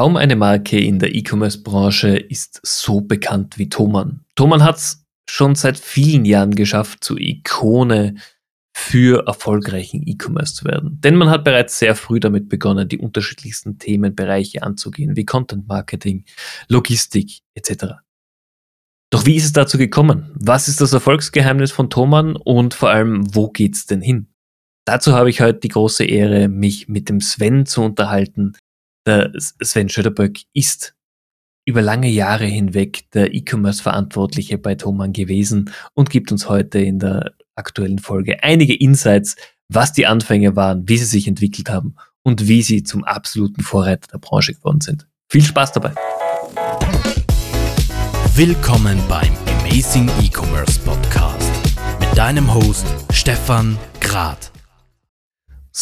[0.00, 4.24] Kaum eine Marke in der E-Commerce-Branche ist so bekannt wie Thomann.
[4.34, 8.14] Thomann hat es schon seit vielen Jahren geschafft, zur Ikone
[8.74, 10.98] für erfolgreichen E-Commerce zu werden.
[11.02, 16.24] Denn man hat bereits sehr früh damit begonnen, die unterschiedlichsten Themenbereiche anzugehen, wie Content Marketing,
[16.68, 17.96] Logistik etc.
[19.10, 20.30] Doch wie ist es dazu gekommen?
[20.34, 24.28] Was ist das Erfolgsgeheimnis von Thomann und vor allem, wo geht's denn hin?
[24.86, 28.54] Dazu habe ich heute die große Ehre, mich mit dem Sven zu unterhalten.
[29.06, 30.94] Der Sven Schöderböck ist
[31.64, 37.32] über lange Jahre hinweg der E-Commerce-Verantwortliche bei Thomann gewesen und gibt uns heute in der
[37.54, 39.36] aktuellen Folge einige Insights,
[39.68, 44.08] was die Anfänge waren, wie sie sich entwickelt haben und wie sie zum absoluten Vorreiter
[44.12, 45.06] der Branche geworden sind.
[45.28, 45.94] Viel Spaß dabei!
[48.34, 51.52] Willkommen beim Amazing E-Commerce Podcast
[52.00, 54.49] mit deinem Host Stefan Grad.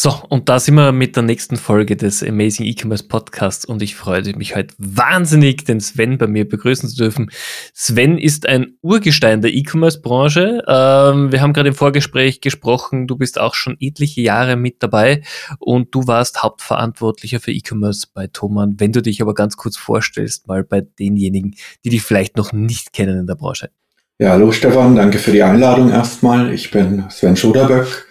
[0.01, 3.97] So, und da sind wir mit der nächsten Folge des Amazing E-Commerce Podcasts und ich
[3.97, 7.29] freue mich heute wahnsinnig, den Sven bei mir begrüßen zu dürfen.
[7.73, 10.63] Sven ist ein Urgestein der E-Commerce-Branche.
[10.65, 15.21] Ähm, wir haben gerade im Vorgespräch gesprochen, du bist auch schon etliche Jahre mit dabei
[15.59, 18.75] und du warst Hauptverantwortlicher für E-Commerce bei Thomann.
[18.77, 22.93] Wenn du dich aber ganz kurz vorstellst, mal bei denjenigen, die dich vielleicht noch nicht
[22.93, 23.69] kennen in der Branche.
[24.17, 26.53] Ja, hallo Stefan, danke für die Einladung erstmal.
[26.53, 28.07] Ich bin Sven Schoderböck.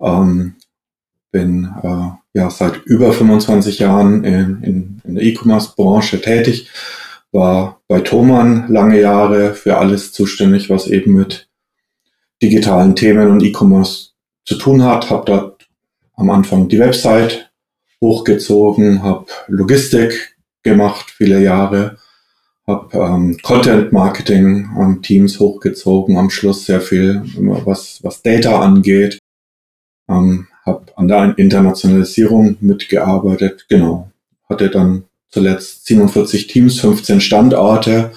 [0.00, 0.54] Ähm,
[1.32, 6.68] bin äh, ja seit über 25 Jahren in, in, in der E-Commerce-Branche tätig,
[7.32, 11.48] war bei Thomann lange Jahre für alles zuständig, was eben mit
[12.42, 14.10] digitalen Themen und E-Commerce
[14.44, 15.10] zu tun hat.
[15.10, 15.68] Habe dort
[16.14, 17.50] am Anfang die Website
[18.00, 21.96] hochgezogen, habe Logistik gemacht viele Jahre,
[22.66, 27.22] habe ähm, Content Marketing ähm, Teams hochgezogen, am Schluss sehr viel,
[27.64, 29.18] was, was Data angeht.
[30.08, 34.10] Ähm, habe an der Internationalisierung mitgearbeitet, genau.
[34.48, 38.12] Hatte dann zuletzt 47 Teams, 15 Standorte,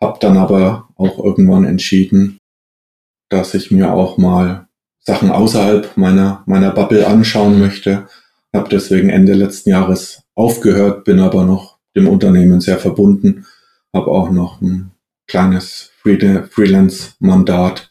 [0.00, 2.38] habe dann aber auch irgendwann entschieden,
[3.28, 4.66] dass ich mir auch mal
[5.00, 8.08] Sachen außerhalb meiner, meiner Bubble anschauen möchte.
[8.52, 13.46] Habe deswegen Ende letzten Jahres aufgehört, bin aber noch dem Unternehmen sehr verbunden,
[13.92, 14.90] habe auch noch ein
[15.26, 17.90] kleines Freelance-Mandat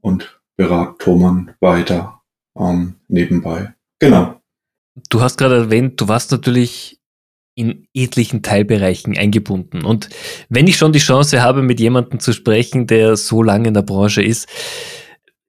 [0.00, 2.13] und berate Thomann weiter
[2.58, 3.74] ähm, nebenbei.
[3.98, 4.40] Genau.
[5.08, 7.00] Du hast gerade erwähnt, du warst natürlich
[7.56, 9.84] in etlichen Teilbereichen eingebunden.
[9.84, 10.08] Und
[10.48, 13.82] wenn ich schon die Chance habe, mit jemandem zu sprechen, der so lange in der
[13.82, 14.48] Branche ist,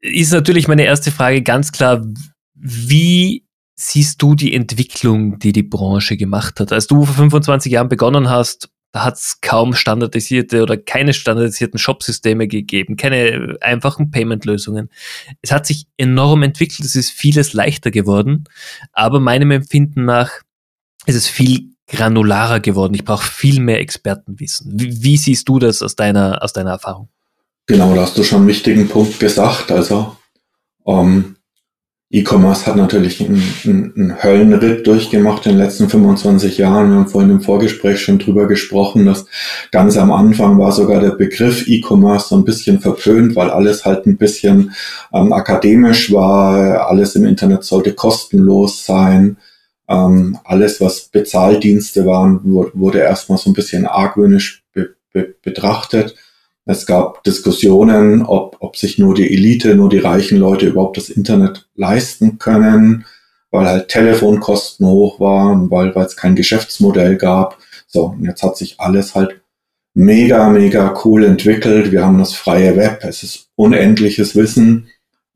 [0.02, 2.06] ist natürlich meine erste Frage ganz klar,
[2.54, 3.46] wie
[3.76, 6.72] siehst du die Entwicklung, die die Branche gemacht hat?
[6.72, 11.78] Als du vor 25 Jahren begonnen hast, da hat es kaum standardisierte oder keine standardisierten
[11.78, 14.90] Shop-Systeme gegeben, keine einfachen Payment-Lösungen.
[15.42, 18.46] Es hat sich enorm entwickelt, es ist vieles leichter geworden,
[18.94, 20.32] aber meinem Empfinden nach
[21.06, 22.94] ist es viel granularer geworden.
[22.94, 24.72] Ich brauche viel mehr Expertenwissen.
[24.80, 27.10] Wie, wie, siehst du das aus deiner, aus deiner Erfahrung?
[27.66, 29.74] Genau, da hast du schon einen wichtigen Punkt gesagt.
[29.74, 30.16] Also
[30.88, 31.35] ähm,
[32.12, 36.92] E-Commerce hat natürlich einen, einen, einen Höllenritt durchgemacht in den letzten 25 Jahren.
[36.92, 39.26] Wir haben vorhin im Vorgespräch schon drüber gesprochen, dass
[39.72, 44.06] ganz am Anfang war sogar der Begriff E-Commerce so ein bisschen verpönt, weil alles halt
[44.06, 44.74] ein bisschen
[45.14, 46.88] ähm, akademisch war.
[46.88, 49.38] Alles im Internet sollte kostenlos sein.
[49.90, 56.16] Ähm, alles, was Bezahldienste waren, wurde erstmal so ein bisschen argwöhnisch be be betrachtet.
[56.66, 61.10] Es gab Diskussionen, ob, ob sich nur die Elite, nur die reichen Leute überhaupt das
[61.10, 63.06] Internet leisten können,
[63.52, 67.60] weil halt Telefonkosten hoch waren, weil weil es kein Geschäftsmodell gab.
[67.88, 69.42] So, und jetzt hat sich alles halt
[69.94, 71.92] mega, mega cool entwickelt.
[71.92, 73.04] Wir haben das freie Web.
[73.04, 74.88] Es ist unendliches Wissen,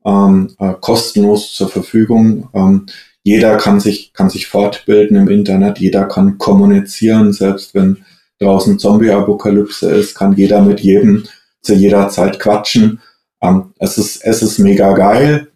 [0.06, 2.50] ähm, äh, kostenlos zur Verfügung.
[2.54, 2.88] Ähm,
[3.24, 5.78] jeder kann sich, kann sich fortbilden im Internet.
[5.80, 8.04] Jeder kann kommunizieren, selbst wenn
[8.40, 11.26] draußen Zombie-Apokalypse ist, kann jeder mit jedem
[11.62, 13.02] zu jeder Zeit quatschen.
[13.42, 15.52] Ähm, es, ist, es ist mega geil.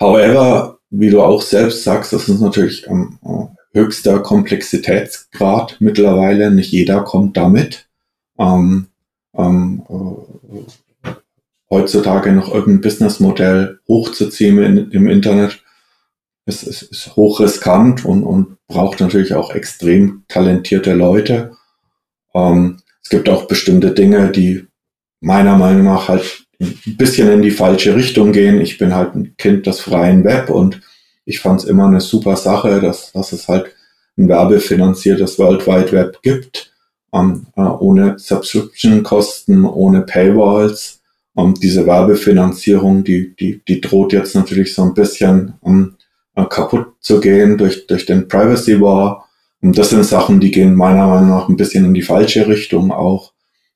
[0.00, 3.18] However, wie du auch selbst sagst, das ist natürlich ähm,
[3.72, 6.50] höchster Komplexitätsgrad mittlerweile.
[6.50, 7.88] Nicht jeder kommt damit.
[8.38, 8.88] Ähm,
[9.34, 11.10] ähm, äh,
[11.70, 15.62] heutzutage noch irgendein Businessmodell hochzuziehen in, im Internet
[16.46, 21.52] ist, ist, ist hochriskant und, und braucht natürlich auch extrem talentierte Leute.
[22.34, 24.66] Ähm, es gibt auch bestimmte Dinge, die
[25.20, 28.60] meiner Meinung nach halt ein bisschen in die falsche Richtung gehen.
[28.60, 30.80] Ich bin halt ein Kind des freien Web und
[31.24, 33.66] ich fand es immer eine super Sache, dass, dass es halt
[34.16, 36.72] ein werbefinanziertes World Wide Web gibt,
[37.12, 41.00] ähm, äh, ohne Subscription-Kosten, ohne Paywalls.
[41.36, 45.95] Ähm, diese Werbefinanzierung, die, die, die droht jetzt natürlich so ein bisschen ähm, äh,
[46.44, 49.28] kaputt zu gehen durch, durch den Privacy War.
[49.62, 52.92] Und das sind Sachen, die gehen meiner Meinung nach ein bisschen in die falsche Richtung
[52.92, 53.32] auch.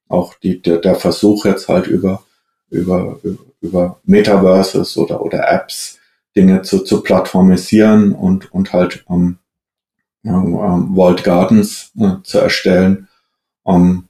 [0.08, 2.22] Auch die, der, der Versuch jetzt halt über,
[2.68, 3.18] über,
[3.60, 5.98] über Metaverses oder, oder Apps
[6.36, 9.38] Dinge zu, zu plattformisieren und, und halt ähm,
[10.24, 13.08] ähm, Walled Gardens äh, zu erstellen,
[13.66, 14.08] ähm,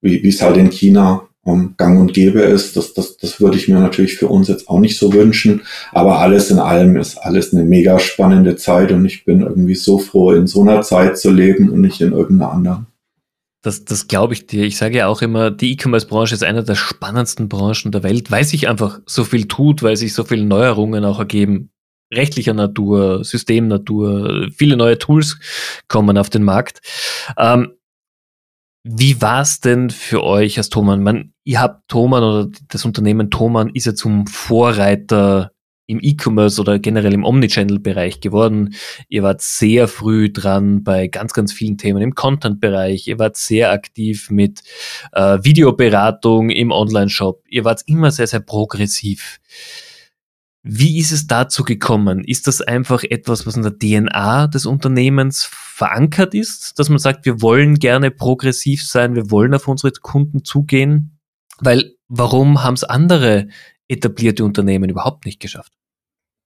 [0.00, 2.76] wie wie es halt in China ähm, gang und gäbe ist.
[2.76, 5.62] Das, das, das würde ich mir natürlich für uns jetzt auch nicht so wünschen.
[5.92, 9.98] Aber alles in allem ist alles eine mega spannende Zeit und ich bin irgendwie so
[9.98, 12.86] froh, in so einer Zeit zu leben und nicht in irgendeiner anderen.
[13.62, 14.64] Das, das glaube ich dir.
[14.64, 18.44] Ich sage ja auch immer, die E-Commerce-Branche ist eine der spannendsten Branchen der Welt, weil
[18.44, 21.70] sich einfach so viel tut, weil sich so viele Neuerungen auch ergeben.
[22.14, 25.38] Rechtlicher Natur, Systemnatur, viele neue Tools
[25.88, 26.80] kommen auf den Markt.
[27.36, 27.72] Ähm,
[28.90, 31.02] wie war es denn für euch als Thomann?
[31.02, 35.52] Man, ihr habt Thomann oder das Unternehmen Thomann ist ja zum Vorreiter
[35.86, 38.74] im E-Commerce oder generell im Omnichannel-Bereich geworden.
[39.08, 43.08] Ihr wart sehr früh dran bei ganz, ganz vielen Themen im Content-Bereich.
[43.08, 44.62] Ihr wart sehr aktiv mit
[45.12, 47.42] äh, Videoberatung im Online-Shop.
[47.48, 49.38] Ihr wart immer sehr, sehr progressiv.
[50.62, 52.24] Wie ist es dazu gekommen?
[52.24, 57.24] Ist das einfach etwas, was in der DNA des Unternehmens verankert ist, dass man sagt,
[57.24, 61.20] wir wollen gerne progressiv sein, wir wollen auf unsere Kunden zugehen?
[61.60, 63.46] Weil warum haben es andere
[63.86, 65.72] etablierte Unternehmen überhaupt nicht geschafft?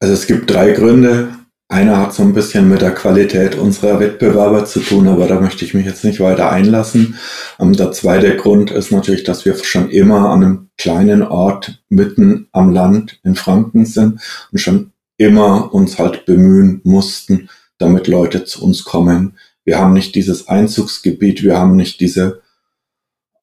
[0.00, 1.28] Also es gibt drei Gründe.
[1.68, 5.64] Einer hat so ein bisschen mit der Qualität unserer Wettbewerber zu tun, aber da möchte
[5.64, 7.18] ich mich jetzt nicht weiter einlassen.
[7.58, 12.48] Ähm, der zweite Grund ist natürlich, dass wir schon immer an einem kleinen Ort mitten
[12.52, 14.20] am Land in Franken sind
[14.52, 17.48] und schon immer uns halt bemühen mussten,
[17.82, 19.36] damit Leute zu uns kommen.
[19.64, 22.42] Wir haben nicht dieses Einzugsgebiet, wir haben nicht diese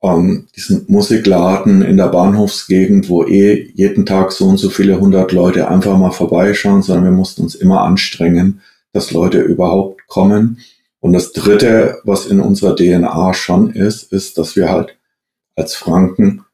[0.02, 5.32] ähm, diesen Musikladen in der Bahnhofsgegend, wo eh jeden Tag so und so viele hundert
[5.32, 8.62] Leute einfach mal vorbeischauen, sondern wir mussten uns immer anstrengen,
[8.94, 10.60] dass Leute überhaupt kommen.
[11.02, 14.98] Und das Dritte, was in unserer DNA schon ist, ist, dass wir halt
[15.56, 16.46] als Franken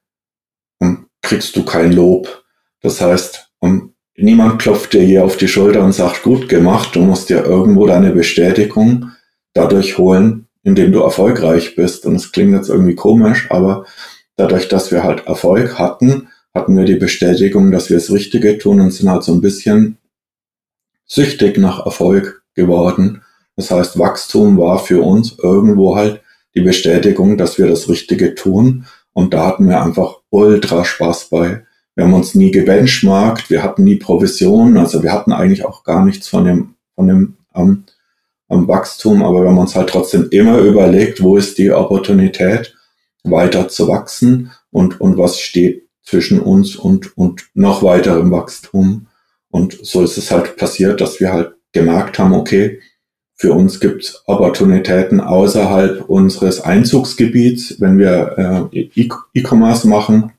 [0.81, 2.43] ähm, kriegst du kein Lob.
[2.81, 7.01] Das heißt, ähm, niemand klopft dir hier auf die Schulter und sagt, gut gemacht, du
[7.01, 9.11] musst dir irgendwo deine Bestätigung
[9.53, 12.05] dadurch holen, indem du erfolgreich bist.
[12.05, 13.85] Und es klingt jetzt irgendwie komisch, aber
[14.35, 18.79] dadurch, dass wir halt Erfolg hatten, hatten wir die Bestätigung, dass wir das Richtige tun
[18.79, 19.97] und sind halt so ein bisschen
[21.05, 23.21] süchtig nach Erfolg geworden.
[23.55, 26.21] Das heißt, Wachstum war für uns irgendwo halt
[26.55, 28.85] die Bestätigung, dass wir das Richtige tun.
[29.13, 31.65] Und da hatten wir einfach ultra Spaß bei.
[31.95, 36.03] Wir haben uns nie gebenchmarkt, wir hatten nie Provisionen, also wir hatten eigentlich auch gar
[36.03, 37.85] nichts von dem, von dem ähm,
[38.49, 42.75] Wachstum, aber wir haben uns halt trotzdem immer überlegt, wo ist die Opportunität,
[43.23, 49.07] weiter zu wachsen und, und was steht zwischen uns und, und noch weiterem Wachstum.
[49.49, 52.79] Und so ist es halt passiert, dass wir halt gemerkt haben, okay,
[53.33, 58.89] für uns gibt es Opportunitäten außerhalb unseres Einzugsgebiets, wenn wir äh,
[59.33, 60.31] E-Commerce machen,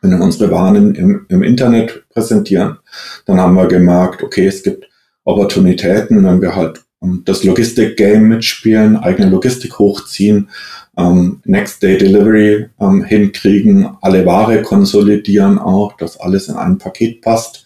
[0.00, 2.78] wenn wir unsere Waren im, im Internet präsentieren,
[3.26, 4.88] dann haben wir gemerkt, okay, es gibt
[5.24, 10.48] Opportunitäten, wenn wir halt das Logistik-Game mitspielen, eigene Logistik hochziehen,
[10.96, 17.22] ähm, Next Day Delivery ähm, hinkriegen, alle Ware konsolidieren auch, dass alles in ein Paket
[17.22, 17.64] passt.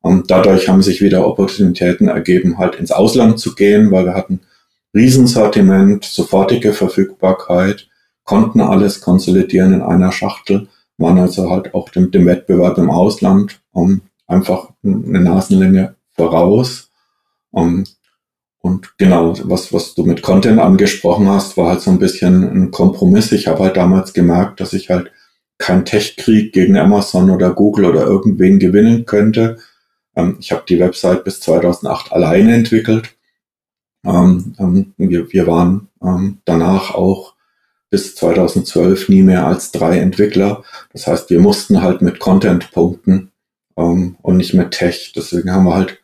[0.00, 4.40] Und dadurch haben sich wieder Opportunitäten ergeben, halt ins Ausland zu gehen, weil wir hatten
[4.94, 7.88] Riesensortiment, sofortige Verfügbarkeit,
[8.24, 10.68] konnten alles konsolidieren in einer Schachtel,
[10.98, 16.90] waren also halt auch dem, dem Wettbewerb im Ausland um, einfach eine Nasenlänge voraus.
[17.50, 17.84] Um,
[18.60, 22.70] und genau, was, was du mit Content angesprochen hast, war halt so ein bisschen ein
[22.70, 23.32] Kompromiss.
[23.32, 25.10] Ich habe halt damals gemerkt, dass ich halt
[25.58, 29.58] keinen Tech-Krieg gegen Amazon oder Google oder irgendwen gewinnen könnte.
[30.14, 33.16] Ähm, ich habe die Website bis 2008 alleine entwickelt.
[34.04, 37.31] Ähm, ähm, wir, wir waren ähm, danach auch
[37.92, 40.64] bis 2012 nie mehr als drei Entwickler.
[40.94, 43.30] Das heißt, wir mussten halt mit Content punkten
[43.76, 45.12] ähm, und nicht mit Tech.
[45.14, 45.98] Deswegen haben wir halt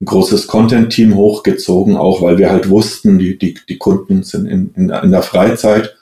[0.00, 4.72] ein großes Content-Team hochgezogen, auch weil wir halt wussten, die, die, die Kunden sind in,
[4.76, 5.94] in, in der Freizeit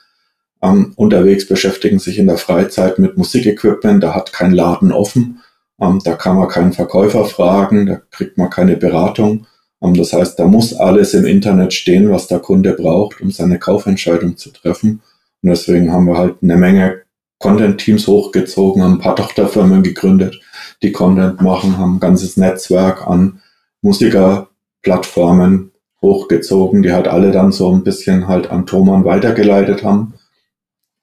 [0.62, 5.40] ähm, unterwegs, beschäftigen sich in der Freizeit mit Musikequipment, da hat kein Laden offen,
[5.80, 9.48] ähm, da kann man keinen Verkäufer fragen, da kriegt man keine Beratung.
[9.82, 13.58] Ähm, das heißt, da muss alles im Internet stehen, was der Kunde braucht, um seine
[13.58, 15.02] Kaufentscheidung zu treffen.
[15.44, 17.02] Und deswegen haben wir halt eine Menge
[17.38, 20.40] Content-Teams hochgezogen, haben ein paar Tochterfirmen gegründet,
[20.82, 23.42] die Content machen, haben ein ganzes Netzwerk an
[23.82, 25.70] Musikerplattformen
[26.00, 30.14] hochgezogen, die halt alle dann so ein bisschen halt an Thomann weitergeleitet haben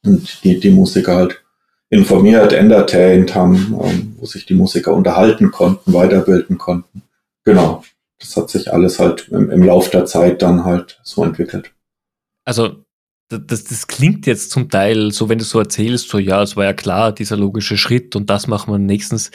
[0.03, 1.43] und die, die Musiker halt
[1.91, 7.03] informiert, entertained haben, ähm, wo sich die Musiker unterhalten konnten, weiterbilden konnten.
[7.43, 7.83] Genau.
[8.19, 11.71] Das hat sich alles halt im, im Lauf der Zeit dann halt so entwickelt.
[12.43, 12.77] Also,
[13.37, 16.65] das, das klingt jetzt zum Teil so, wenn du so erzählst, so ja, es war
[16.65, 19.31] ja klar, dieser logische Schritt und das machen wir nächstens.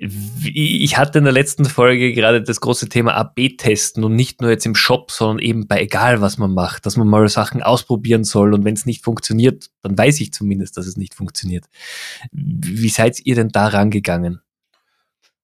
[0.00, 4.64] Ich hatte in der letzten Folge gerade das große Thema AB-Testen und nicht nur jetzt
[4.64, 8.54] im Shop, sondern eben bei egal, was man macht, dass man mal Sachen ausprobieren soll
[8.54, 11.64] und wenn es nicht funktioniert, dann weiß ich zumindest, dass es nicht funktioniert.
[12.30, 14.40] Wie seid ihr denn da rangegangen?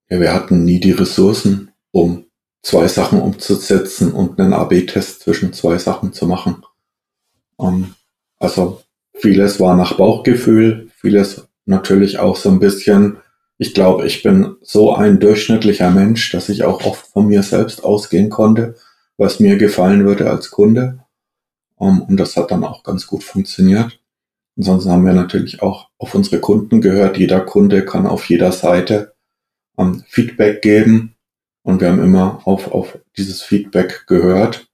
[0.09, 2.27] Ja, wir hatten nie die Ressourcen, um
[2.63, 6.63] zwei Sachen umzusetzen und einen AB-Test zwischen zwei Sachen zu machen.
[7.61, 7.95] Ähm,
[8.39, 8.83] also
[9.15, 13.19] vieles war nach Bauchgefühl, vieles natürlich auch so ein bisschen,
[13.59, 17.85] ich glaube, ich bin so ein durchschnittlicher Mensch, dass ich auch oft von mir selbst
[17.85, 18.77] ausgehen konnte,
[19.17, 20.99] was mir gefallen würde als Kunde.
[21.81, 23.99] Ähm, und das hat dann auch ganz gut funktioniert.
[24.57, 27.17] Ansonsten haben wir natürlich auch auf unsere Kunden gehört.
[27.17, 29.15] Jeder Kunde kann auf jeder Seite
[29.79, 31.15] ähm, Feedback geben.
[31.63, 34.69] Und wir haben immer auf, auf dieses Feedback gehört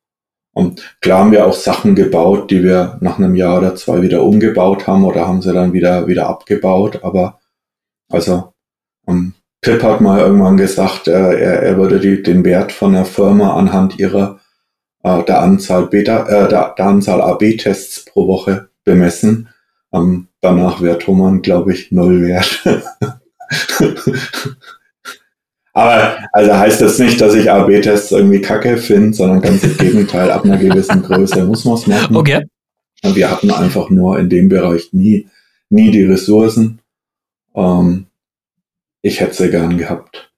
[1.00, 4.86] klar haben wir auch Sachen gebaut, die wir nach einem Jahr oder zwei wieder umgebaut
[4.86, 7.00] haben oder haben sie dann wieder, wieder abgebaut.
[7.02, 7.40] Aber
[8.08, 8.52] also
[9.06, 13.04] ähm, Pip hat mal irgendwann gesagt, äh, er, er würde die, den Wert von der
[13.04, 14.40] Firma anhand ihrer
[15.02, 19.48] äh, der Anzahl Beta, äh, der, der Anzahl AB-Tests pro Woche bemessen.
[19.92, 22.64] Ähm, danach wäre Thomann, glaube ich, null wert.
[25.72, 30.30] Aber also heißt das nicht, dass ich AB-Tests irgendwie kacke finde, sondern ganz im Gegenteil,
[30.30, 32.16] ab einer gewissen Größe muss man es machen.
[32.16, 32.44] Okay.
[33.02, 35.28] Wir hatten einfach nur in dem Bereich nie,
[35.70, 36.80] nie die Ressourcen.
[37.54, 38.06] Ähm,
[39.02, 40.30] ich hätte sie gern gehabt.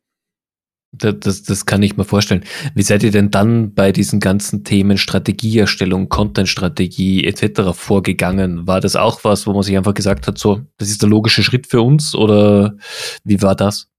[0.95, 2.45] Das, das, das kann ich mir vorstellen.
[2.75, 7.73] Wie seid ihr denn dann bei diesen ganzen Themen Strategieerstellung, Content-Strategie etc.
[7.73, 8.67] vorgegangen?
[8.67, 11.43] War das auch was, wo man sich einfach gesagt hat, so, das ist der logische
[11.43, 12.77] Schritt für uns oder
[13.25, 13.92] wie war das?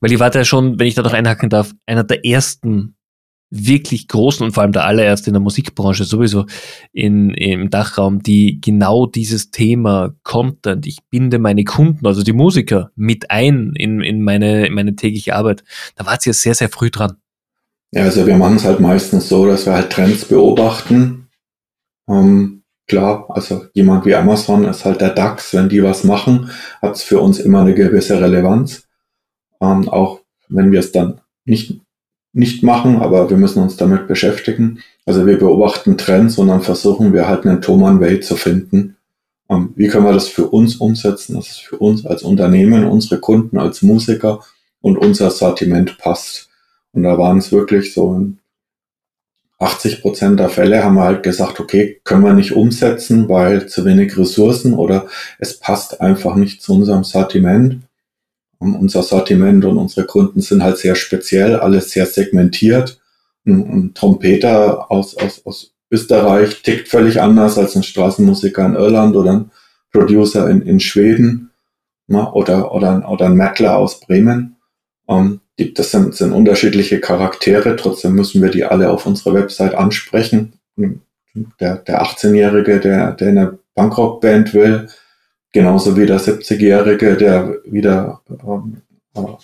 [0.00, 2.94] Weil ihr wart ja schon, wenn ich da noch einhaken darf, einer der ersten
[3.50, 6.44] wirklich großen und vor allem der allererste in der Musikbranche sowieso
[6.92, 12.90] in, im Dachraum, die genau dieses Thema Content, ich binde meine Kunden, also die Musiker,
[12.94, 15.64] mit ein in, in, meine, in meine tägliche Arbeit.
[15.96, 17.16] Da wart ihr sehr, sehr früh dran.
[17.92, 21.28] Ja, also wir machen es halt meistens so, dass wir halt Trends beobachten.
[22.06, 26.50] Ähm, klar, also jemand wie Amazon ist halt der DAX, wenn die was machen,
[26.82, 28.87] hat es für uns immer eine gewisse Relevanz
[29.60, 31.80] ähm, auch wenn wir es dann nicht,
[32.32, 34.80] nicht machen, aber wir müssen uns damit beschäftigen.
[35.06, 38.96] Also wir beobachten Trends und dann versuchen wir halt einen Thoman Way zu finden.
[39.50, 43.20] Ähm, wie können wir das für uns umsetzen, dass es für uns als Unternehmen, unsere
[43.20, 44.40] Kunden, als Musiker
[44.80, 46.48] und unser Sortiment passt.
[46.92, 48.38] Und da waren es wirklich so in
[49.58, 53.84] 80 Prozent der Fälle haben wir halt gesagt, okay, können wir nicht umsetzen, weil zu
[53.84, 55.08] wenig Ressourcen oder
[55.40, 57.82] es passt einfach nicht zu unserem Sortiment.
[58.58, 63.00] Und unser Sortiment und unsere Kunden sind halt sehr speziell, alles sehr segmentiert.
[63.46, 69.16] Ein, ein Trompeter aus, aus, aus Österreich tickt völlig anders als ein Straßenmusiker in Irland
[69.16, 69.50] oder ein
[69.92, 71.50] Producer in, in Schweden
[72.08, 74.56] na, oder, oder, oder ein Mettler aus Bremen.
[75.08, 79.74] Ähm, die, das sind, sind unterschiedliche Charaktere, trotzdem müssen wir die alle auf unserer Website
[79.74, 80.54] ansprechen.
[80.76, 84.88] Der, der 18-Jährige, der, der eine Punkrock-Band will,
[85.52, 88.82] Genauso wie der 70-Jährige, der wieder ähm,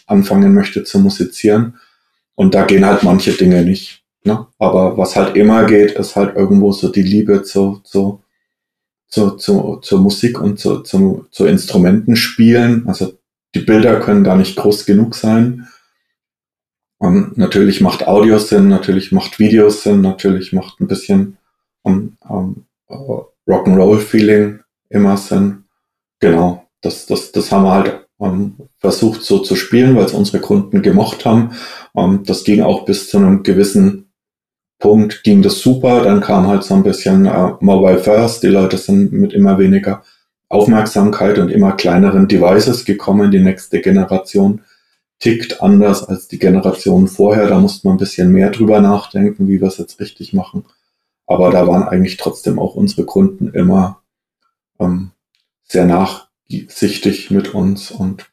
[0.07, 1.79] anfangen möchte zu musizieren.
[2.35, 4.03] Und da gehen halt manche Dinge nicht.
[4.25, 4.47] Ne?
[4.59, 8.23] Aber was halt immer geht, ist halt irgendwo so die Liebe zu, zu,
[9.09, 12.87] zu, zu, zur Musik und zu, zu, zu Instrumenten spielen.
[12.89, 13.13] Also
[13.55, 15.69] die Bilder können gar nicht groß genug sein.
[16.99, 21.37] Und natürlich macht Audio Sinn, natürlich macht Videos Sinn, natürlich macht ein bisschen
[21.83, 22.65] um, um,
[23.47, 25.64] Rock'n'Roll-Feeling immer Sinn.
[26.31, 30.41] Genau, das, das, das haben wir halt ähm, versucht so zu spielen, weil es unsere
[30.41, 31.53] Kunden gemocht haben.
[31.97, 34.11] Ähm, das ging auch bis zu einem gewissen
[34.79, 36.03] Punkt, ging das super.
[36.03, 38.43] Dann kam halt so ein bisschen äh, Mobile First.
[38.43, 40.03] Die Leute sind mit immer weniger
[40.49, 43.31] Aufmerksamkeit und immer kleineren Devices gekommen.
[43.31, 44.63] Die nächste Generation
[45.19, 47.49] tickt anders als die Generation vorher.
[47.49, 50.65] Da musste man ein bisschen mehr drüber nachdenken, wie wir es jetzt richtig machen.
[51.27, 54.03] Aber da waren eigentlich trotzdem auch unsere Kunden immer
[54.79, 55.13] ähm,
[55.65, 58.31] sehr nachsichtig mit uns und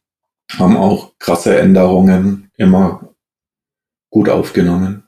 [0.58, 3.16] haben auch krasse Änderungen immer
[4.10, 5.08] gut aufgenommen.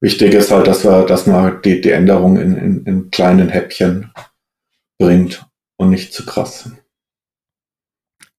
[0.00, 4.12] Wichtig ist halt, dass wir, dass man die, die Änderung in, in, in kleinen Häppchen
[4.98, 5.46] bringt
[5.76, 6.70] und nicht zu krass.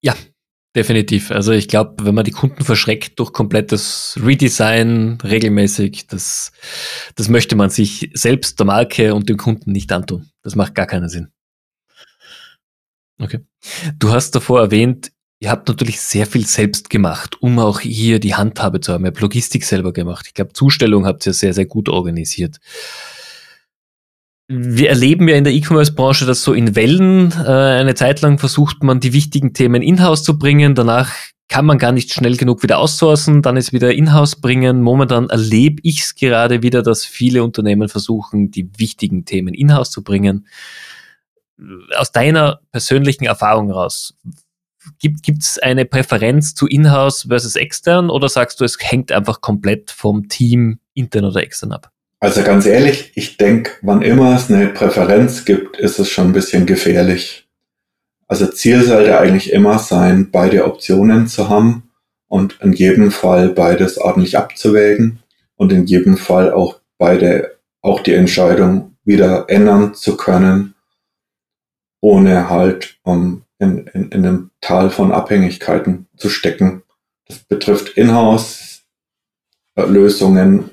[0.02, 0.16] Ja,
[0.76, 1.30] definitiv.
[1.32, 6.52] Also ich glaube, wenn man die Kunden verschreckt durch komplettes Redesign regelmäßig, das,
[7.16, 10.32] das möchte man sich selbst, der Marke und dem Kunden nicht antun.
[10.42, 11.32] Das macht gar keinen Sinn.
[13.22, 13.40] Okay.
[14.00, 18.36] Du hast davor erwähnt, ihr habt natürlich sehr viel selbst gemacht, um auch hier die
[18.36, 19.06] Handhabe zu haben.
[19.06, 20.26] Ihr habt Logistik selber gemacht.
[20.28, 22.58] Ich glaube, Zustellung habt ihr sehr, sehr gut organisiert.
[24.48, 27.32] wir erleben ja in der E-Commerce-Branche dass so in Wellen.
[27.32, 30.76] Äh, eine Zeit lang versucht man, die wichtigen Themen in-house zu bringen.
[30.76, 31.12] Danach
[31.48, 34.82] kann man gar nicht schnell genug wieder outsourcen, dann ist wieder in-house bringen.
[34.82, 40.02] Momentan erlebe ich es gerade wieder, dass viele Unternehmen versuchen, die wichtigen Themen in-house zu
[40.04, 40.48] bringen.
[41.96, 44.16] Aus deiner persönlichen Erfahrung raus,
[45.00, 49.92] gibt es eine Präferenz zu in-house versus extern oder sagst du, es hängt einfach komplett
[49.92, 51.92] vom Team intern oder extern ab?
[52.20, 56.34] Also ganz ehrlich, ich denke, wann immer es eine Präferenz gibt, ist es schon ein
[56.34, 57.48] bisschen gefährlich.
[58.28, 61.90] Also Ziel sollte eigentlich immer sein, beide Optionen zu haben
[62.28, 65.20] und in jedem Fall beides ordentlich abzuwägen
[65.56, 70.71] und in jedem Fall auch beide, auch die Entscheidung wieder ändern zu können,
[72.02, 76.84] ohne halt um, in, in, in einem Tal von Abhängigkeiten zu stecken.
[77.28, 80.72] Das betrifft Inhouse-Lösungen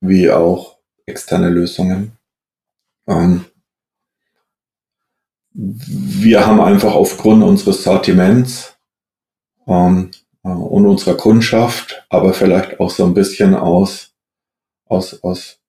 [0.00, 2.16] wie auch externe Lösungen.
[3.08, 3.46] Ähm,
[5.52, 8.76] wir haben einfach aufgrund unseres Sortiments
[9.66, 10.12] ähm,
[10.44, 14.14] äh, und unserer Kundschaft, aber vielleicht auch so ein bisschen aus,
[14.86, 15.59] aus, aus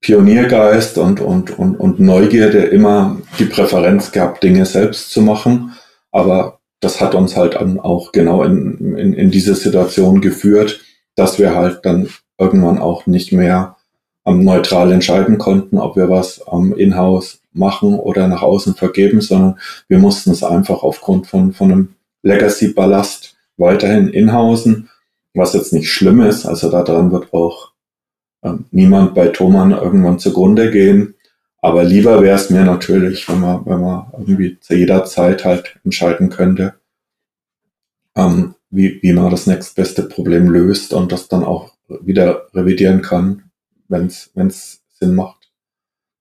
[0.00, 5.72] Pioniergeist und, und, und, und Neugierde immer die Präferenz gehabt, Dinge selbst zu machen.
[6.10, 10.80] Aber das hat uns halt dann auch genau in, in, in diese Situation geführt,
[11.16, 13.76] dass wir halt dann irgendwann auch nicht mehr
[14.24, 19.58] ähm, neutral entscheiden konnten, ob wir was ähm, in-house machen oder nach außen vergeben, sondern
[19.88, 24.88] wir mussten es einfach aufgrund von, von einem Legacy-Ballast weiterhin inhausen,
[25.34, 26.46] was jetzt nicht schlimm ist.
[26.46, 27.72] Also daran wird auch
[28.70, 31.14] niemand bei Thomann irgendwann zugrunde gehen.
[31.62, 35.78] Aber lieber wäre es mir natürlich, wenn man, wenn man irgendwie zu jeder Zeit halt
[35.84, 36.74] entscheiden könnte,
[38.16, 43.50] ähm, wie, wie man das nächstbeste Problem löst und das dann auch wieder revidieren kann,
[43.88, 45.40] wenn es Sinn macht.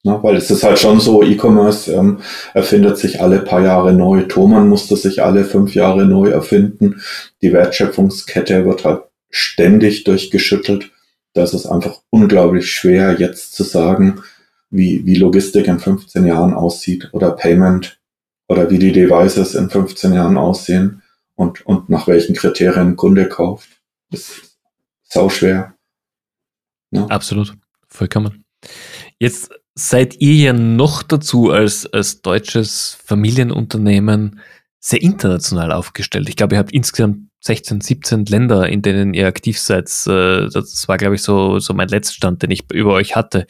[0.03, 2.19] Na, weil es ist halt schon so, E-Commerce ähm,
[2.53, 4.23] erfindet sich alle paar Jahre neu.
[4.23, 7.01] Thomann musste sich alle fünf Jahre neu erfinden.
[7.41, 10.91] Die Wertschöpfungskette wird halt ständig durchgeschüttelt.
[11.33, 14.21] Das ist einfach unglaublich schwer, jetzt zu sagen,
[14.69, 17.99] wie, wie Logistik in 15 Jahren aussieht oder Payment
[18.47, 21.01] oder wie die Devices in 15 Jahren aussehen
[21.35, 23.69] und, und nach welchen Kriterien Kunde kauft.
[24.11, 24.57] Das ist
[25.03, 25.75] sau schwer.
[26.91, 27.05] Ja.
[27.05, 27.53] Absolut,
[27.87, 28.43] vollkommen.
[29.19, 34.39] Jetzt seid ihr ja noch dazu als, als deutsches Familienunternehmen
[34.79, 36.29] sehr international aufgestellt.
[36.29, 39.85] Ich glaube, ihr habt insgesamt 16, 17 Länder, in denen ihr aktiv seid.
[40.07, 43.47] Äh, das war, glaube ich, so, so mein letzter Stand, den ich über euch hatte.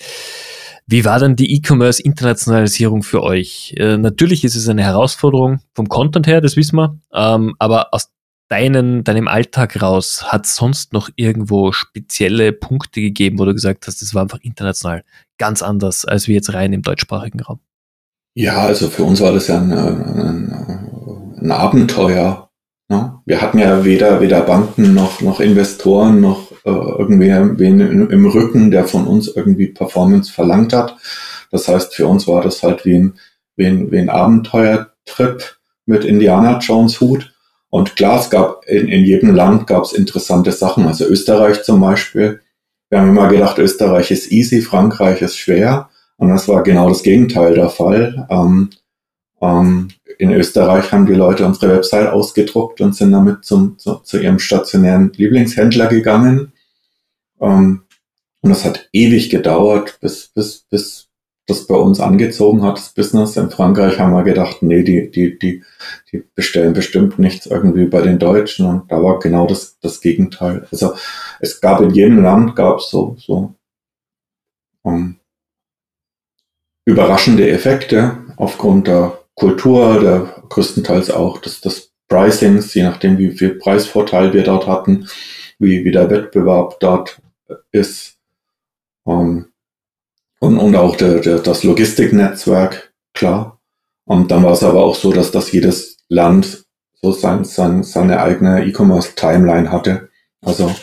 [0.85, 3.75] Wie war denn die E-Commerce-Internationalisierung für euch?
[3.77, 8.09] Äh, natürlich ist es eine Herausforderung vom Content her, das wissen wir, ähm, aber aus
[8.47, 13.85] deinen, deinem Alltag raus, hat es sonst noch irgendwo spezielle Punkte gegeben, wo du gesagt
[13.85, 15.03] hast, das war einfach international
[15.37, 17.59] ganz anders als wir jetzt rein im deutschsprachigen Raum?
[18.35, 22.48] Ja, also für uns war das ja ein, ein, ein Abenteuer.
[22.89, 23.21] Ne?
[23.25, 28.71] Wir hatten ja weder, weder Banken noch, noch Investoren noch äh, irgendwer wen im Rücken,
[28.71, 30.97] der von uns irgendwie Performance verlangt hat.
[31.51, 33.13] Das heißt, für uns war das halt wie ein,
[33.55, 37.33] wie ein, wie ein Abenteuertrip mit Indiana Jones Hut.
[37.69, 40.87] Und klar, es gab in, in jedem Land gab es interessante Sachen.
[40.87, 42.41] Also Österreich zum Beispiel.
[42.89, 45.89] Wir haben immer gedacht, Österreich ist easy, Frankreich ist schwer.
[46.17, 48.27] Und das war genau das Gegenteil der Fall.
[48.31, 48.71] Ähm,
[49.41, 54.19] ähm, in Österreich haben die Leute unsere Website ausgedruckt und sind damit zum, zu, zu
[54.19, 56.51] ihrem stationären Lieblingshändler gegangen.
[57.39, 57.83] Ähm,
[58.41, 61.07] und das hat ewig gedauert, bis, bis, bis
[61.47, 63.37] das bei uns angezogen hat, das Business.
[63.37, 65.63] In Frankreich haben wir gedacht, nee, die, die, die,
[66.11, 70.67] die bestellen bestimmt nichts irgendwie bei den Deutschen und da war genau das, das Gegenteil.
[70.69, 70.95] Also
[71.39, 73.55] es gab in jedem Land gab es so, so
[74.81, 75.15] um, ähm,
[76.85, 83.55] überraschende Effekte aufgrund der Kultur, der größtenteils auch des, des Pricings, je nachdem wie viel
[83.55, 85.07] Preisvorteil wir dort hatten,
[85.59, 87.21] wie, wie der Wettbewerb dort
[87.71, 88.17] ist.
[89.07, 89.47] Ähm,
[90.39, 93.59] und, und auch der, der, das Logistiknetzwerk, klar.
[94.05, 96.65] Und dann war es aber auch so, dass das jedes Land
[97.01, 100.09] so sein, sein, seine eigene E-Commerce-Timeline hatte.
[100.41, 100.73] Also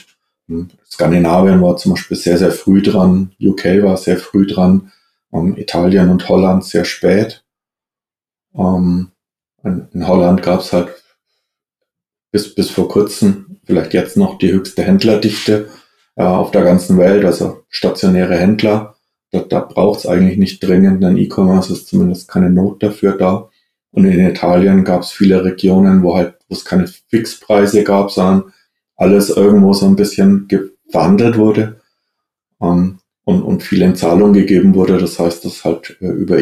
[0.48, 4.92] hm, Skandinavien war zum Beispiel sehr, sehr früh dran, UK war sehr früh dran,
[5.32, 7.45] ähm, Italien und Holland sehr spät.
[8.56, 9.10] Ähm,
[9.64, 10.88] in, Holland gab es halt
[12.32, 15.68] bis, bis vor kurzem, vielleicht jetzt noch die höchste Händlerdichte
[16.16, 18.96] äh, auf der ganzen Welt, also stationäre Händler
[19.30, 23.50] da, da braucht es eigentlich nicht dringend einen E-Commerce, ist zumindest keine Not dafür da.
[23.90, 28.52] Und in Italien gab es viele Regionen, wo halt, wo es keine Fixpreise gab, sondern
[28.96, 31.80] alles irgendwo so ein bisschen gewandelt wurde.
[32.60, 34.98] Ähm, und, und viel in Zahlung gegeben wurde.
[34.98, 36.38] Das heißt, das ist halt äh, über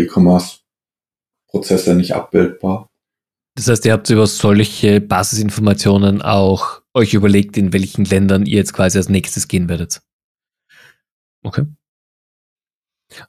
[1.54, 2.90] E-Commerce-Prozesse nicht abbildbar.
[3.56, 8.72] Das heißt, ihr habt über solche Basisinformationen auch euch überlegt, in welchen Ländern ihr jetzt
[8.72, 10.02] quasi als nächstes gehen werdet.
[11.44, 11.64] Okay.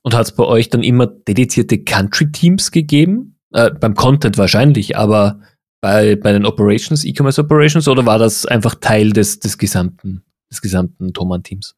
[0.02, 3.38] Und hat es bei euch dann immer dedizierte Country-Teams gegeben?
[3.52, 5.42] Äh, beim Content wahrscheinlich, aber
[5.80, 10.62] bei, bei den Operations, E-Commerce Operations, oder war das einfach Teil des, des gesamten, des
[10.62, 11.76] gesamten Thomann-Teams?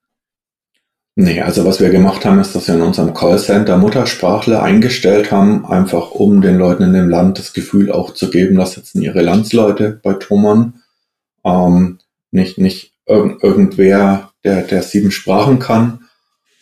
[1.20, 5.66] Nee, also was wir gemacht haben, ist, dass wir in unserem Callcenter Muttersprachler eingestellt haben,
[5.66, 9.24] einfach um den Leuten in dem Land das Gefühl auch zu geben, dass sitzen ihre
[9.24, 10.84] Landsleute bei Thomann.
[11.44, 11.98] Ähm,
[12.30, 16.06] nicht nicht irg irgendwer, der, der sieben Sprachen kann.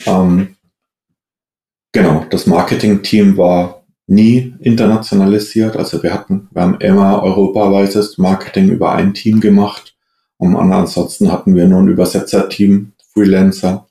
[0.06, 0.56] Ähm,
[1.92, 5.76] genau, das Marketing-Team war nie internationalisiert.
[5.76, 9.98] Also wir hatten, wir haben immer europaweites Marketing über ein Team gemacht.
[10.38, 13.88] Und ansonsten hatten wir nur ein Übersetzerteam, Freelancer,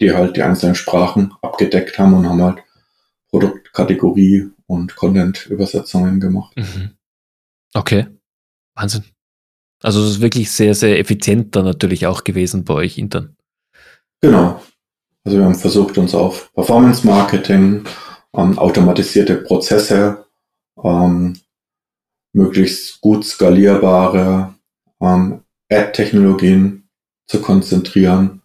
[0.00, 2.58] die halt die einzelnen Sprachen abgedeckt haben und haben halt
[3.30, 6.56] Produktkategorie und Content-Übersetzungen gemacht.
[6.56, 6.90] Mhm.
[7.74, 8.06] Okay.
[8.74, 9.04] Wahnsinn.
[9.82, 13.36] Also es ist wirklich sehr, sehr effizient dann natürlich auch gewesen bei euch intern.
[14.20, 14.62] Genau.
[15.24, 17.84] Also wir haben versucht, uns auf Performance-Marketing,
[18.34, 20.26] ähm, automatisierte Prozesse,
[20.82, 21.38] ähm,
[22.32, 24.54] möglichst gut skalierbare
[25.00, 26.88] ähm, Ad-Technologien
[27.26, 28.42] zu konzentrieren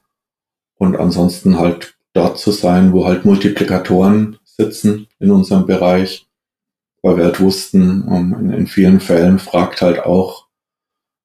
[0.82, 6.28] und ansonsten halt dort zu sein, wo halt Multiplikatoren sitzen in unserem Bereich,
[7.04, 10.48] weil wir halt wussten, um, in, in, vielen Fällen fragt halt auch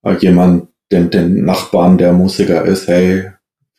[0.05, 3.31] äh, jemand den, den Nachbarn, der Musiker ist, hey,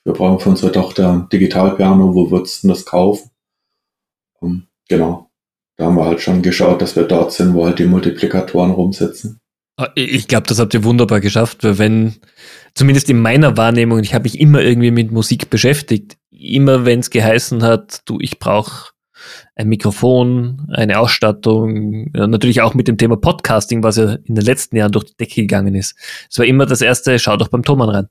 [0.04, 3.30] wir brauchen für unsere Tochter ein Digitalpiano, wo würdest du das kaufen?
[4.40, 5.30] Um, genau.
[5.76, 9.42] Da haben wir halt schon geschaut, dass wir dort sind, wo halt die Multiplikatoren rumsitzen.
[9.78, 12.16] Ah, ich glaube, das habt ihr wunderbar geschafft, weil wenn,
[12.74, 17.12] zumindest in meiner Wahrnehmung, ich habe mich immer irgendwie mit Musik beschäftigt, immer wenn es
[17.12, 18.92] geheißen hat, du, ich brauche
[19.56, 24.78] ein Mikrofon, eine Ausstattung, natürlich auch mit dem Thema Podcasting, was ja in den letzten
[24.78, 25.96] Jahren durch die Decke gegangen ist.
[26.30, 28.08] Es war immer das erste, schau doch beim Thomann rein.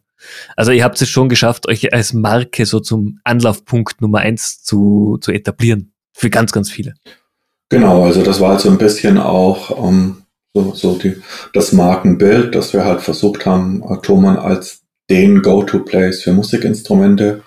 [0.57, 5.19] Also ihr habt es schon geschafft, euch als Marke so zum Anlaufpunkt Nummer eins zu,
[5.21, 5.93] zu etablieren.
[6.13, 6.95] Für ganz, ganz viele.
[7.69, 10.23] Genau, also das war so ein bisschen auch um, ähm,
[10.57, 11.17] so, so die,
[11.53, 17.43] das Markenbild, dass wir halt versucht haben, Thomann als den Go-to-Place für Musikinstrumente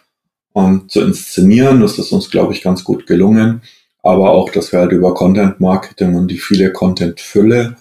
[0.54, 1.82] um, ähm, zu inszenieren.
[1.82, 3.62] Das ist uns, glaube ich, ganz gut gelungen.
[4.04, 7.78] Aber auch, dass wir halt über Content-Marketing und die viele Content-Fülle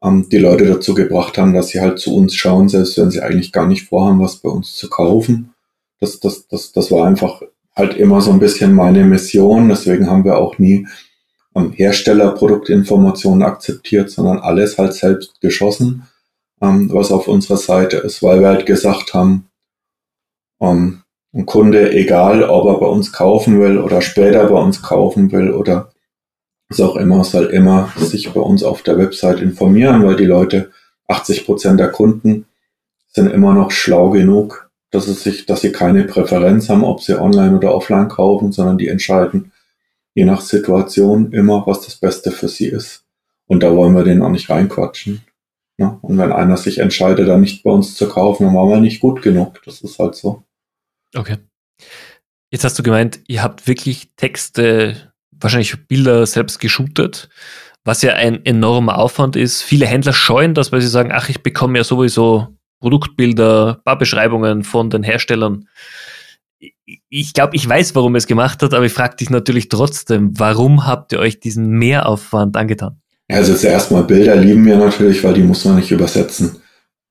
[0.00, 3.20] um, die Leute dazu gebracht haben, dass sie halt zu uns schauen, selbst wenn sie
[3.20, 5.54] eigentlich gar nicht vorhaben, was bei uns zu kaufen.
[5.98, 7.42] Das, das, das, das war einfach
[7.74, 9.68] halt immer so ein bisschen meine Mission.
[9.68, 10.86] Deswegen haben wir auch nie
[11.58, 16.04] ähm, Herstellerproduktinformationen akzeptiert, sondern alles halt selbst geschossen,
[16.60, 19.48] ähm, was auf unserer Seite ist, weil wir halt gesagt haben,
[20.60, 21.02] ähm,
[21.34, 25.52] ein Kunde, egal ob er bei uns kaufen will oder später bei uns kaufen will
[25.52, 25.92] oder
[26.68, 30.70] was auch immer, soll immer sich bei uns auf der Website informieren, weil die Leute,
[31.06, 32.46] 80 Prozent der Kunden
[33.08, 37.18] sind immer noch schlau genug, dass es sich, dass sie keine Präferenz haben, ob sie
[37.18, 39.52] online oder offline kaufen, sondern die entscheiden
[40.14, 43.04] je nach Situation immer, was das Beste für sie ist.
[43.46, 45.22] Und da wollen wir den auch nicht reinquatschen.
[45.78, 45.98] Ne?
[46.02, 49.00] Und wenn einer sich entscheidet, dann nicht bei uns zu kaufen, dann waren wir nicht
[49.00, 49.62] gut genug.
[49.64, 50.42] Das ist halt so.
[51.14, 51.36] Okay.
[52.50, 57.28] Jetzt hast du gemeint, ihr habt wirklich Texte, wahrscheinlich Bilder selbst geshootet,
[57.84, 59.62] was ja ein enormer Aufwand ist.
[59.62, 62.48] Viele Händler scheuen das, weil sie sagen, ach, ich bekomme ja sowieso
[62.80, 65.68] Produktbilder, Barbeschreibungen von den Herstellern
[67.08, 70.38] ich glaube, ich weiß, warum er es gemacht hat, aber ich frage dich natürlich trotzdem,
[70.38, 73.00] warum habt ihr euch diesen Mehraufwand angetan?
[73.28, 76.56] Also zuerst mal Bilder lieben wir natürlich, weil die muss man nicht übersetzen.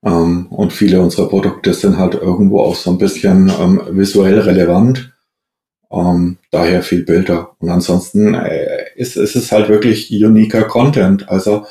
[0.03, 5.13] Ähm, und viele unserer Produkte sind halt irgendwo auch so ein bisschen ähm, visuell relevant.
[5.91, 7.55] Ähm, daher viel Bilder.
[7.59, 11.29] Und ansonsten äh, ist, ist es halt wirklich uniker Content.
[11.29, 11.65] Also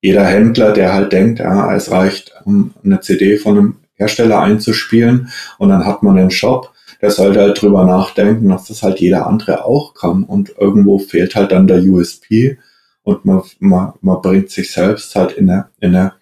[0.00, 5.70] jeder Händler, der halt denkt, ja, es reicht, eine CD von einem Hersteller einzuspielen und
[5.70, 9.64] dann hat man einen Shop, der sollte halt drüber nachdenken, dass das halt jeder andere
[9.64, 10.24] auch kann.
[10.24, 12.58] Und irgendwo fehlt halt dann der USP
[13.02, 16.12] und man, man, man bringt sich selbst halt in eine, in eine,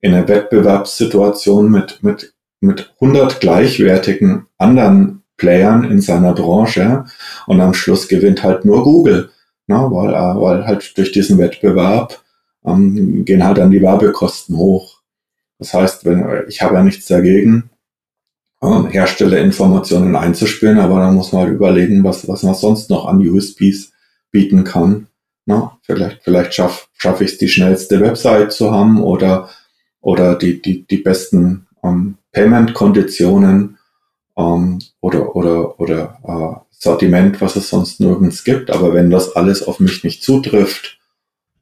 [0.00, 7.04] in eine Wettbewerbssituation mit, mit, mit 100 gleichwertigen anderen Playern in seiner Branche
[7.46, 9.30] und am Schluss gewinnt halt nur Google,
[9.66, 9.76] ne?
[9.90, 12.22] weil, äh, weil halt durch diesen Wettbewerb
[12.64, 15.00] ähm, gehen halt dann die Werbekosten hoch.
[15.58, 17.70] Das heißt, wenn ich habe ja nichts dagegen,
[18.60, 23.92] Herstellerinformationen einzuspielen, aber dann muss man halt überlegen, was, was man sonst noch an USPs
[24.30, 25.08] bieten kann.
[25.44, 29.48] Na, vielleicht vielleicht schaffe schaff ich es, die schnellste Website zu haben oder,
[30.00, 33.78] oder die, die, die besten ähm, Payment-Konditionen
[34.36, 38.70] ähm, oder, oder, oder äh, Sortiment, was es sonst nirgends gibt.
[38.70, 40.98] Aber wenn das alles auf mich nicht zutrifft,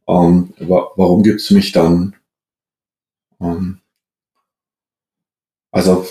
[0.09, 2.15] ähm, wa warum gibt's mich dann?
[3.41, 3.81] Ähm,
[5.75, 6.07] also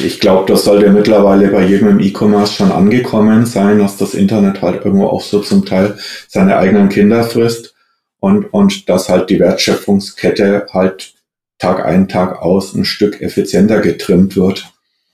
[0.00, 4.62] ich glaube, das sollte mittlerweile bei jedem im E-Commerce schon angekommen sein, dass das Internet
[4.62, 7.74] halt irgendwo auch so zum Teil seine eigenen Kinder frisst
[8.18, 11.14] und, und dass halt die Wertschöpfungskette halt
[11.58, 14.72] Tag ein, Tag aus ein Stück effizienter getrimmt wird.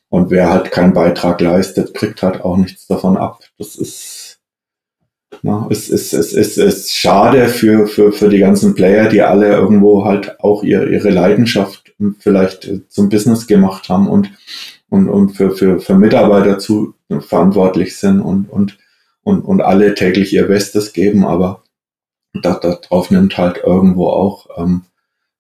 [0.09, 3.41] Und wer halt keinen Beitrag leistet, kriegt halt auch nichts davon ab.
[3.59, 4.39] Das ist,
[5.43, 9.21] na, es ist, es ist, es ist schade für, für, für die ganzen Player, die
[9.21, 11.86] alle irgendwo halt auch ihre, ihre Leidenschaft
[12.19, 14.31] vielleicht zum Business gemacht haben und,
[14.89, 18.79] und, und für, für, für Mitarbeiter zu verantwortlich sind und, und,
[19.23, 21.63] und, und alle täglich ihr Bestes geben, aber
[22.43, 24.83] darauf nimmt halt irgendwo auch ähm,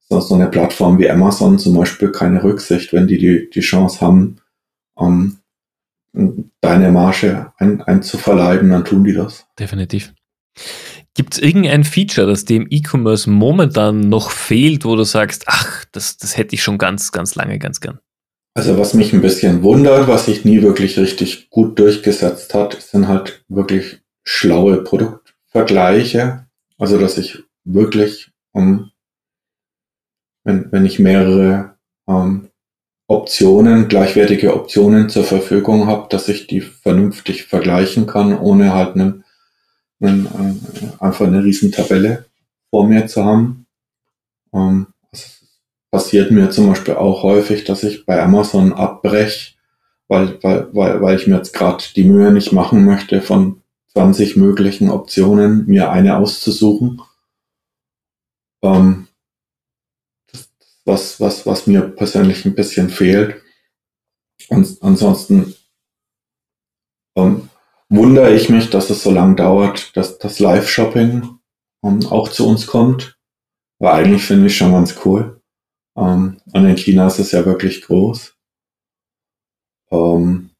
[0.08, 4.00] so, so eine Plattform wie Amazon zum Beispiel keine Rücksicht, wenn die die, die Chance
[4.00, 4.38] haben,
[4.98, 5.38] ähm,
[6.60, 9.46] deine Marge ein, einzuverleiben, dann tun die das.
[9.58, 10.14] Definitiv.
[11.16, 16.18] Gibt es irgendein Feature, das dem E-Commerce momentan noch fehlt, wo du sagst, ach, das,
[16.18, 17.98] das hätte ich schon ganz, ganz lange ganz gern?
[18.54, 23.08] Also was mich ein bisschen wundert, was sich nie wirklich richtig gut durchgesetzt hat, sind
[23.08, 26.46] halt wirklich schlaue Produktvergleiche.
[26.78, 28.90] Also dass ich wirklich, um,
[30.44, 32.48] wenn, wenn ich mehrere um,
[33.08, 39.24] Optionen, gleichwertige Optionen zur Verfügung habe, dass ich die vernünftig vergleichen kann, ohne halt einen,
[40.00, 42.26] einen, äh, einfach eine riesen Tabelle
[42.70, 43.66] vor mir zu haben.
[44.52, 45.42] Ähm, das
[45.90, 49.54] passiert mir zum Beispiel auch häufig, dass ich bei Amazon abbreche,
[50.08, 54.36] weil, weil, weil, weil ich mir jetzt gerade die Mühe nicht machen möchte, von 20
[54.36, 57.00] möglichen Optionen mir eine auszusuchen.
[58.62, 59.08] Ähm,
[60.84, 63.42] was, was, was mir persönlich ein bisschen fehlt.
[64.48, 65.54] Und ansonsten
[67.16, 67.45] ähm,
[67.88, 71.38] wundere ich mich, dass es so lange dauert, dass das Live-Shopping
[71.84, 73.18] ähm, auch zu uns kommt.
[73.78, 75.40] Aber eigentlich finde ich schon ganz cool.
[75.96, 78.34] Ähm, und in China ist es ja wirklich groß.
[79.90, 80.50] Ähm,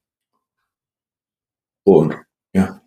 [1.85, 2.17] und
[2.53, 2.81] ja.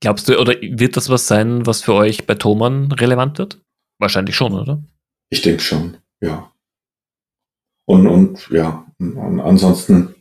[0.00, 3.60] Glaubst du, oder wird das was sein, was für euch bei Thomann relevant wird?
[3.98, 4.82] Wahrscheinlich schon, oder?
[5.30, 6.52] Ich denke schon, ja.
[7.86, 10.14] Und, und ja, und ansonsten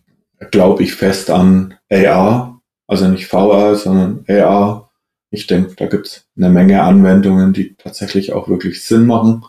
[0.52, 2.61] glaube ich fest an AR,
[2.92, 4.92] also nicht VR, sondern AR.
[5.30, 9.46] Ich denke, da gibt es eine Menge Anwendungen, die tatsächlich auch wirklich Sinn machen.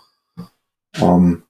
[0.95, 1.43] Ähm,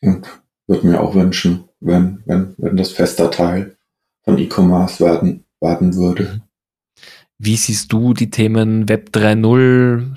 [0.00, 0.28] und
[0.68, 3.76] würde mir auch wünschen, wenn, wenn, wenn das fester Teil
[4.22, 6.42] von E-Commerce werden, werden würde.
[7.38, 10.12] Wie siehst du die Themen Web 3.0,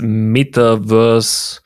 [0.00, 1.60] Metaverse,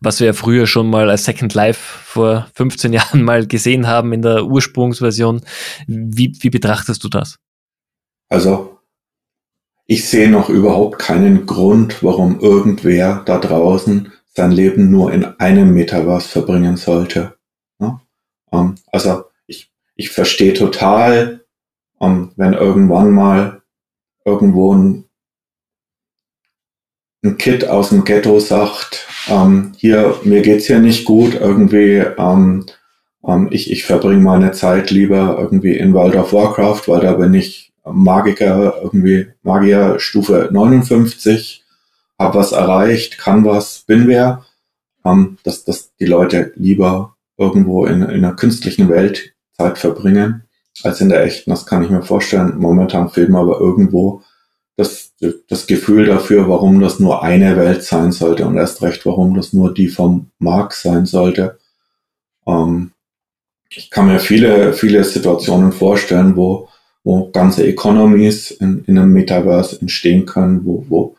[0.00, 4.12] was wir ja früher schon mal als Second Life vor 15 Jahren mal gesehen haben
[4.12, 5.42] in der Ursprungsversion.
[5.86, 7.38] Wie, wie betrachtest du das?
[8.28, 8.78] Also,
[9.86, 15.72] ich sehe noch überhaupt keinen Grund, warum irgendwer da draußen sein Leben nur in einem
[15.72, 17.38] Metaverse verbringen sollte.
[18.52, 21.44] Ähm, also, ich, ich verstehe total,
[22.00, 23.62] ähm, wenn irgendwann mal
[24.24, 25.04] irgendwo ein
[27.24, 32.66] ein Kid aus dem Ghetto sagt, ähm, hier, mir geht's hier nicht gut, irgendwie, ähm,
[33.26, 37.34] ähm, ich, ich verbringe meine Zeit lieber irgendwie in World of Warcraft, weil da bin
[37.34, 41.64] ich Magiker, irgendwie Magier Stufe 59,
[42.18, 44.44] hab was erreicht, kann was, bin wer,
[45.04, 50.44] ähm, dass, dass die Leute lieber irgendwo in, in einer künstlichen Welt Zeit verbringen,
[50.82, 51.50] als in der echten.
[51.50, 52.58] Das kann ich mir vorstellen.
[52.58, 54.22] Momentan fehlt mir aber irgendwo
[54.76, 55.07] das,
[55.48, 59.52] das Gefühl dafür, warum das nur eine Welt sein sollte und erst recht, warum das
[59.52, 61.58] nur die vom Markt sein sollte.
[62.46, 62.92] Ähm,
[63.70, 66.68] ich kann mir viele, viele Situationen vorstellen, wo,
[67.04, 71.16] wo ganze Economies in, in einem Metaverse entstehen können, wo, wo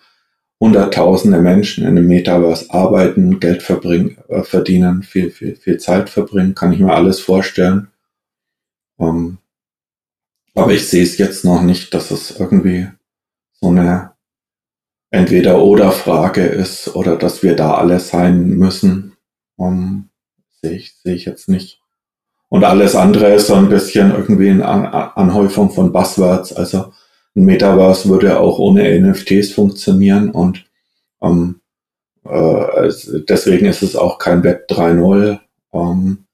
[0.60, 6.56] hunderttausende Menschen in einem Metaverse arbeiten, Geld verbringen, äh, verdienen, viel, viel, viel Zeit verbringen,
[6.56, 7.88] kann ich mir alles vorstellen.
[9.00, 9.38] Ähm,
[10.56, 12.88] aber ich sehe es jetzt noch nicht, dass es irgendwie
[13.62, 14.12] so eine
[15.12, 19.18] Entweder-Oder-Frage ist oder dass wir da alle sein müssen,
[19.56, 20.10] um,
[20.62, 21.82] sehe ich, sehe ich jetzt nicht.
[22.48, 24.68] Und alles andere ist so ein bisschen irgendwie eine
[25.18, 26.54] Anhäufung von Buzzwords.
[26.54, 26.94] Also
[27.36, 30.66] ein Metaverse würde auch ohne NFTs funktionieren und
[31.22, 31.62] ähm,
[32.26, 32.92] äh,
[33.28, 35.40] deswegen ist es auch kein Web 3.0,
[35.74, 36.26] ähm,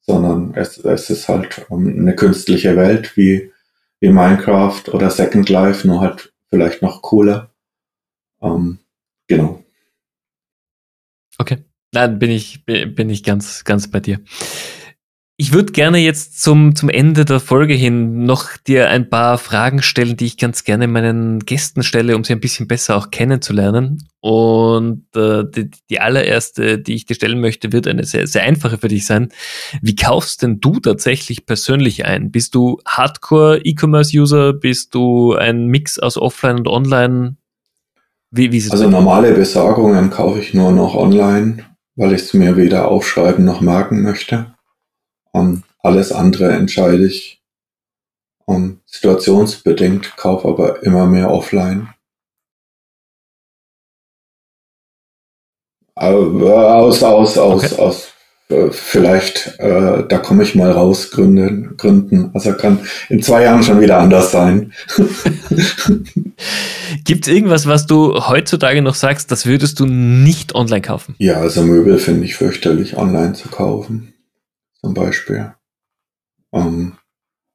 [0.00, 3.52] sondern es, es ist halt ähm, eine künstliche Welt wie,
[4.00, 7.54] wie Minecraft oder Second Life, nur halt vielleicht noch cooler.
[8.40, 8.78] Ähm,
[9.26, 9.62] genau.
[11.38, 11.64] Okay.
[11.92, 14.20] Nein, bin ich, bin ich ganz, ganz bei dir.
[15.40, 19.82] Ich würde gerne jetzt zum, zum Ende der Folge hin noch dir ein paar Fragen
[19.82, 24.02] stellen, die ich ganz gerne meinen Gästen stelle, um sie ein bisschen besser auch kennenzulernen.
[24.18, 28.78] Und äh, die, die allererste, die ich dir stellen möchte, wird eine sehr, sehr einfache
[28.78, 29.28] für dich sein.
[29.80, 32.32] Wie kaufst denn du tatsächlich persönlich ein?
[32.32, 34.54] Bist du Hardcore-E-Commerce-User?
[34.54, 37.36] Bist du ein Mix aus Offline und Online?
[38.32, 42.88] Wie, wie also normale Besorgungen kaufe ich nur noch online, weil ich es mir weder
[42.88, 44.57] aufschreiben noch merken möchte.
[45.32, 47.38] Um, alles andere entscheide ich
[48.46, 51.90] um, situationsbedingt, kaufe aber immer mehr offline.
[55.94, 57.82] Aus, aus, aus, okay.
[57.82, 58.08] aus,
[58.48, 62.30] äh, vielleicht, äh, da komme ich mal raus, gründen, gründen.
[62.34, 64.72] Also kann in zwei Jahren schon wieder anders sein.
[67.04, 71.16] Gibt es irgendwas, was du heutzutage noch sagst, das würdest du nicht online kaufen?
[71.18, 74.14] Ja, also Möbel finde ich fürchterlich online zu kaufen
[74.88, 75.52] zum Beispiel.
[76.52, 76.94] Ähm,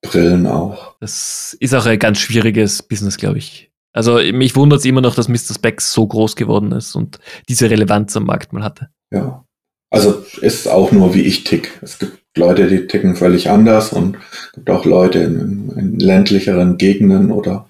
[0.04, 0.96] Brillen auch.
[1.00, 3.72] Das ist auch ein ganz schwieriges Business, glaube ich.
[3.92, 5.56] Also mich wundert es immer noch, dass Mr.
[5.56, 7.20] Specs so groß geworden ist und
[7.50, 8.90] diese Relevanz am Markt mal hatte.
[9.12, 9.46] Ja.
[9.90, 11.80] Also ist auch nur wie ich tick.
[11.82, 16.78] Es gibt Leute, die ticken völlig anders und es gibt auch Leute in, in ländlicheren
[16.78, 17.70] Gegenden oder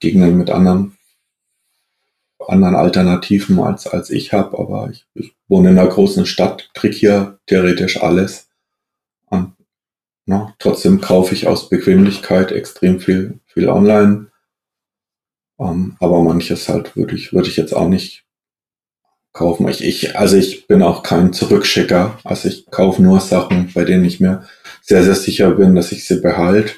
[0.00, 0.93] Gegenden mit anderen
[2.48, 6.94] anderen Alternativen als, als ich habe, aber ich, ich, wohne in einer großen Stadt, krieg
[6.94, 8.48] hier theoretisch alles.
[9.26, 9.52] Und
[10.26, 14.28] na, trotzdem kaufe ich aus Bequemlichkeit extrem viel, viel online.
[15.56, 18.24] Um, ähm, aber manches halt würde ich, würde ich jetzt auch nicht
[19.32, 19.68] kaufen.
[19.68, 22.18] Ich, ich, also ich bin auch kein Zurückschicker.
[22.24, 24.46] Also ich kaufe nur Sachen, bei denen ich mir
[24.80, 26.72] sehr, sehr sicher bin, dass ich sie behalte.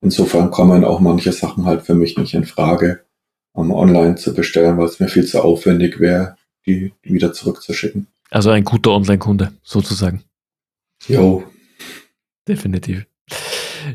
[0.00, 3.03] Insofern kommen auch manche Sachen halt für mich nicht in Frage
[3.54, 6.36] um online zu bestellen, weil es mir viel zu aufwendig wäre,
[6.66, 8.08] die wieder zurückzuschicken.
[8.30, 10.22] Also ein guter Online-Kunde, sozusagen.
[11.06, 11.44] Jo.
[12.46, 13.06] Definitiv.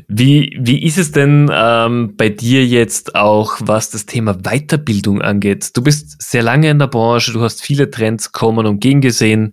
[0.08, 5.76] Wie, wie ist es denn ähm, bei dir jetzt auch, was das Thema Weiterbildung angeht?
[5.76, 9.52] Du bist sehr lange in der Branche, du hast viele Trends kommen und gehen gesehen.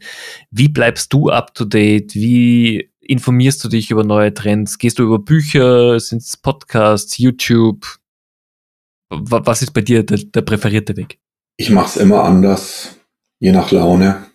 [0.52, 2.14] Wie bleibst du up to date?
[2.14, 4.78] Wie informierst du dich über neue Trends?
[4.78, 6.00] Gehst du über Bücher?
[6.00, 7.98] Sind es Podcasts, YouTube?
[9.10, 11.20] Was ist bei dir der, der präferierte Weg?
[11.56, 12.98] Ich mache es immer anders,
[13.40, 14.26] je nach Laune,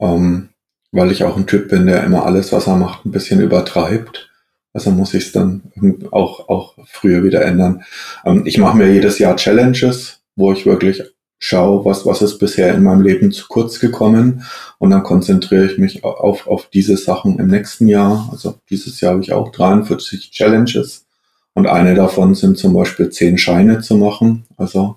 [0.00, 0.50] ähm,
[0.92, 4.30] weil ich auch ein Typ bin, der immer alles, was er macht, ein bisschen übertreibt.
[4.72, 5.72] Also muss ich es dann
[6.12, 7.82] auch, auch früher wieder ändern.
[8.24, 11.02] Ähm, ich mache mir jedes Jahr Challenges, wo ich wirklich
[11.38, 14.44] schaue, was, was ist bisher in meinem Leben zu kurz gekommen.
[14.78, 18.28] Und dann konzentriere ich mich auf, auf diese Sachen im nächsten Jahr.
[18.30, 21.06] Also dieses Jahr habe ich auch 43 Challenges
[21.60, 24.46] und eine davon sind zum Beispiel zehn Scheine zu machen.
[24.56, 24.96] Also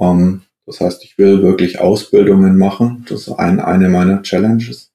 [0.00, 3.04] ähm, das heißt, ich will wirklich Ausbildungen machen.
[3.06, 4.92] Das ist ein, eine meiner Challenges.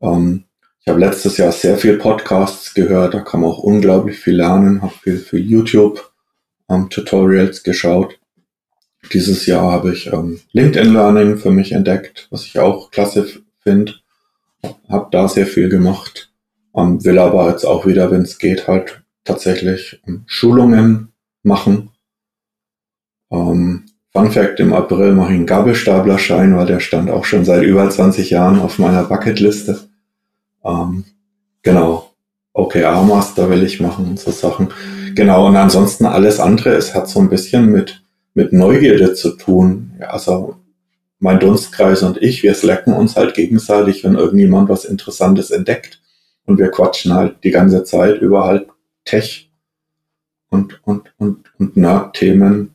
[0.00, 0.44] Ähm,
[0.80, 4.80] ich habe letztes Jahr sehr viel Podcasts gehört, da kann man auch unglaublich viel lernen,
[4.80, 6.10] habe viel für YouTube
[6.70, 8.18] ähm, Tutorials geschaut.
[9.12, 13.26] Dieses Jahr habe ich ähm, LinkedIn Learning für mich entdeckt, was ich auch klasse
[13.60, 13.96] finde.
[14.88, 16.32] Habe da sehr viel gemacht.
[16.74, 21.90] Ähm, will aber jetzt auch wieder, wenn es geht, halt tatsächlich ähm, Schulungen machen.
[23.30, 27.64] Ähm, Fun Fact, im April mache ich einen Gabelstaplerschein, weil der stand auch schon seit
[27.64, 29.80] über 20 Jahren auf meiner Bucketliste.
[30.64, 31.04] Ähm,
[31.62, 32.10] genau.
[32.52, 34.68] OKR Master will ich machen und so Sachen.
[35.16, 35.48] Genau.
[35.48, 39.94] Und ansonsten alles andere, es hat so ein bisschen mit, mit Neugierde zu tun.
[39.98, 40.56] Ja, also
[41.18, 46.00] mein Dunstkreis und ich, wir slacken uns halt gegenseitig, wenn irgendjemand was Interessantes entdeckt.
[46.46, 48.68] Und wir quatschen halt die ganze Zeit über halt
[49.04, 49.50] Tech
[50.48, 52.74] und, und, und, und Nerd-Themen.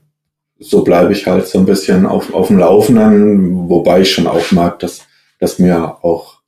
[0.59, 4.51] So bleibe ich halt so ein bisschen auf, auf dem Laufenden, wobei ich schon auch
[4.51, 5.07] mag, dass,
[5.39, 6.41] dass mir auch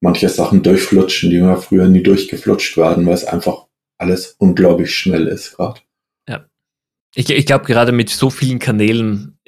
[0.00, 3.66] manche Sachen durchflutschen, die mir früher nie durchgeflutscht werden, weil es einfach
[3.98, 5.80] alles unglaublich schnell ist gerade.
[6.28, 6.46] Ja.
[7.14, 9.38] Ich, ich glaube, gerade mit so vielen Kanälen,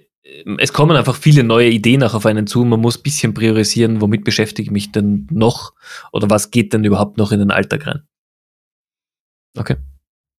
[0.58, 2.64] es kommen einfach viele neue Ideen auch auf einen zu.
[2.64, 5.74] Man muss ein bisschen priorisieren, womit beschäftige ich mich denn noch
[6.12, 8.07] oder was geht denn überhaupt noch in den Alltag rein.
[9.58, 9.76] Okay,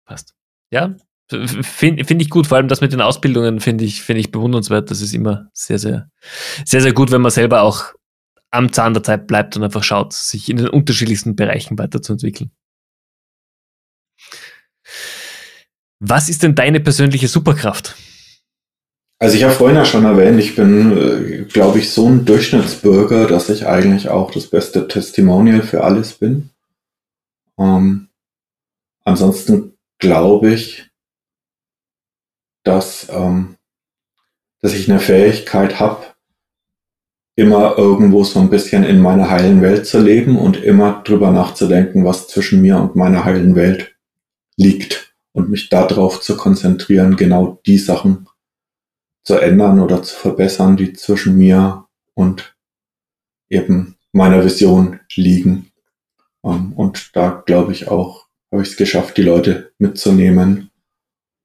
[0.05, 0.33] passt.
[0.71, 0.95] Ja,
[1.29, 2.47] finde find ich gut.
[2.47, 4.89] Vor allem das mit den Ausbildungen finde ich, finde ich bewundernswert.
[4.89, 6.09] Das ist immer sehr, sehr,
[6.65, 7.93] sehr, sehr gut, wenn man selber auch
[8.51, 12.51] am Zahn der Zeit bleibt und einfach schaut, sich in den unterschiedlichsten Bereichen weiterzuentwickeln.
[15.99, 17.95] Was ist denn deine persönliche Superkraft?
[19.21, 23.27] Also ich habe vorhin ja schon erwähnt, ich bin, äh, glaube ich, so ein Durchschnittsbürger,
[23.27, 26.51] dass ich eigentlich auch das beste Testimonial für alles bin.
[27.59, 28.08] Ähm,
[29.09, 30.87] Ansonsten glaube ich,
[32.63, 33.55] dass, ähm,
[34.61, 36.05] dass ich eine Fähigkeit habe,
[37.35, 42.05] immer irgendwo so ein bisschen in meiner heilen Welt zu leben und immer drüber nachzudenken,
[42.05, 43.95] was zwischen mir und meiner heilen Welt
[44.57, 48.27] liegt und mich darauf zu konzentrieren, genau die Sachen
[49.23, 52.55] zu ändern oder zu verbessern, die zwischen mir und
[53.49, 55.71] eben meiner Vision liegen.
[56.43, 60.71] Ähm, und da glaube ich auch, habe ich es geschafft, die Leute mitzunehmen,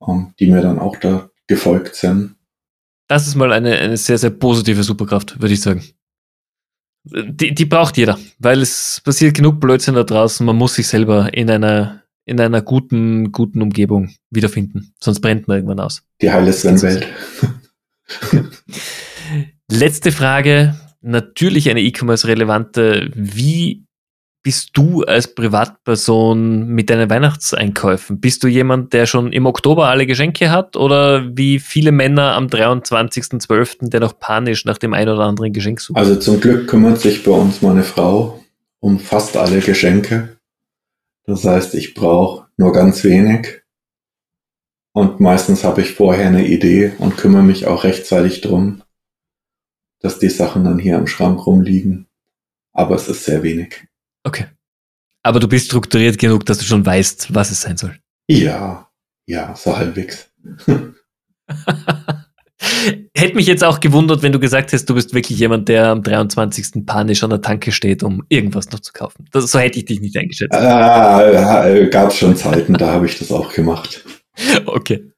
[0.07, 2.37] ähm, die mir dann auch da gefolgt sind.
[3.09, 5.85] Das ist mal eine, eine sehr, sehr positive Superkraft, würde ich sagen.
[7.05, 10.45] Die, die braucht jeder, weil es passiert genug Blödsinn da draußen.
[10.47, 14.95] Man muss sich selber in einer, in einer guten, guten Umgebung wiederfinden.
[15.01, 16.03] Sonst brennt man irgendwann aus.
[16.23, 17.07] Die heile Sven-Welt.
[19.71, 23.11] Letzte Frage, natürlich eine E-Commerce-relevante.
[23.15, 23.84] Wie
[24.45, 28.21] bist du als Privatperson mit deinen Weihnachtseinkäufen?
[28.21, 32.49] Bist du jemand, der schon im Oktober alle Geschenke hat oder wie viele Männer am
[32.49, 35.99] 23.12., der noch panisch nach dem ein oder anderen Geschenk sucht?
[35.99, 38.45] Also zum Glück kümmert sich bei uns meine Frau
[38.81, 40.37] um fast alle Geschenke.
[41.25, 43.63] Das heißt, ich brauche nur ganz wenig.
[44.93, 48.83] Und meistens habe ich vorher eine Idee und kümmere mich auch rechtzeitig drum,
[50.01, 52.09] dass die Sachen dann hier im Schrank rumliegen.
[52.75, 53.87] Aber es ist sehr wenig.
[54.25, 54.47] Okay.
[55.22, 57.99] Aber du bist strukturiert genug, dass du schon weißt, was es sein soll.
[58.29, 58.91] Ja,
[59.27, 60.31] ja, so halbwegs.
[63.16, 66.03] Hätte mich jetzt auch gewundert, wenn du gesagt hättest, du bist wirklich jemand, der am
[66.03, 66.87] 23.
[66.87, 69.27] panisch an der Tanke steht, um irgendwas noch zu kaufen.
[69.33, 70.55] Das, so hätte ich dich nicht eingeschätzt.
[70.55, 74.05] Äh, Gab es schon Zeiten, da habe ich das auch gemacht.
[74.66, 75.12] Okay.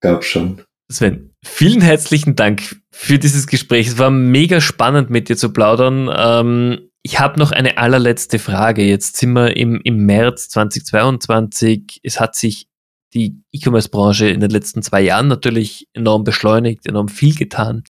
[0.00, 0.62] Gab schon.
[0.90, 3.88] Sven, vielen herzlichen Dank für dieses Gespräch.
[3.88, 6.08] Es war mega spannend, mit dir zu plaudern.
[6.16, 8.82] Ähm, ich habe noch eine allerletzte Frage.
[8.82, 12.00] Jetzt sind wir im, im März 2022.
[12.02, 12.66] Es hat sich
[13.14, 17.84] die E-Commerce-Branche in den letzten zwei Jahren natürlich enorm beschleunigt, enorm viel getan.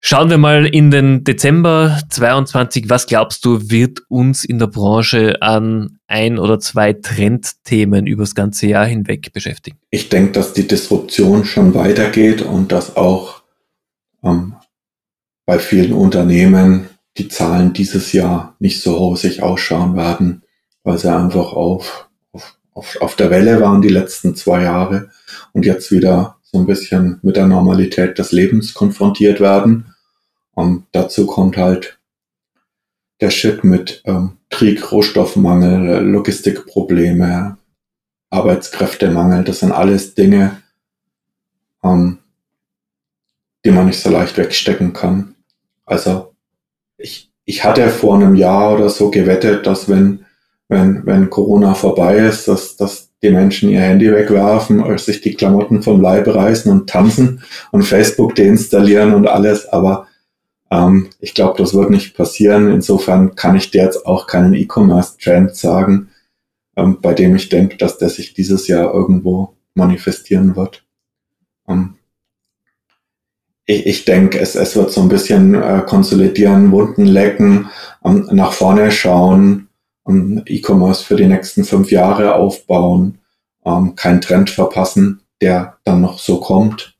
[0.00, 2.90] Schauen wir mal in den Dezember 22.
[2.90, 8.66] Was glaubst du, wird uns in der Branche an ein oder zwei Trendthemen übers ganze
[8.66, 9.78] Jahr hinweg beschäftigen?
[9.90, 13.42] Ich denke, dass die Disruption schon weitergeht und dass auch
[14.24, 14.56] ähm,
[15.46, 16.88] bei vielen Unternehmen
[17.18, 20.42] die Zahlen dieses Jahr nicht so rosig ausschauen werden,
[20.84, 22.08] weil sie einfach auf,
[22.72, 25.10] auf, auf der Welle waren die letzten zwei Jahre
[25.52, 29.94] und jetzt wieder so ein bisschen mit der Normalität des Lebens konfrontiert werden.
[30.52, 31.98] Und dazu kommt halt
[33.20, 37.58] der Shit mit ähm, Krieg, Rohstoffmangel, Logistikprobleme,
[38.30, 39.44] Arbeitskräftemangel.
[39.44, 40.62] Das sind alles Dinge,
[41.82, 42.18] ähm,
[43.64, 45.34] die man nicht so leicht wegstecken kann.
[45.84, 46.27] Also
[46.98, 50.26] ich, ich hatte vor einem Jahr oder so gewettet, dass wenn,
[50.68, 55.82] wenn, wenn Corona vorbei ist, dass, dass die Menschen ihr Handy wegwerfen, sich die Klamotten
[55.82, 57.42] vom Leib reißen und tanzen
[57.72, 59.66] und Facebook deinstallieren und alles.
[59.66, 60.06] Aber
[60.70, 62.70] ähm, ich glaube, das wird nicht passieren.
[62.70, 66.10] Insofern kann ich dir jetzt auch keinen E-Commerce-Trend sagen,
[66.76, 70.84] ähm, bei dem ich denke, dass der sich dieses Jahr irgendwo manifestieren wird.
[71.66, 71.94] Ähm,
[73.68, 77.68] ich, ich denke, es, es wird so ein bisschen äh, konsolidieren, Wunden lecken,
[78.04, 79.68] ähm, nach vorne schauen,
[80.08, 83.18] ähm, E-Commerce für die nächsten fünf Jahre aufbauen,
[83.64, 86.96] ähm, keinen Trend verpassen, der dann noch so kommt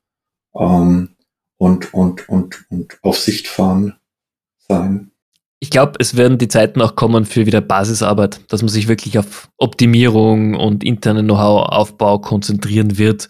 [0.55, 1.09] ähm,
[1.57, 3.95] und, und, und, und auf Sicht fahren
[4.69, 5.11] sein.
[5.61, 9.19] Ich glaube, es werden die Zeiten auch kommen für wieder Basisarbeit, dass man sich wirklich
[9.19, 13.29] auf Optimierung und internen Know-how-Aufbau konzentrieren wird